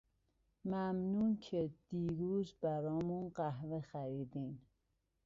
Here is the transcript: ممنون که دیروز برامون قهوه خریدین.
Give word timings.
ممنون 0.65 1.37
که 1.37 1.69
دیروز 1.89 2.53
برامون 2.61 3.29
قهوه 3.29 3.81
خریدین. 3.81 4.59